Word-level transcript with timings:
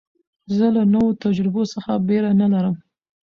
زه 0.55 0.67
له 0.75 0.83
نوو 0.93 1.17
تجربو 1.23 1.63
څخه 1.73 1.91
بېره 2.07 2.31
نه 2.41 2.47
لرم. 2.53 2.75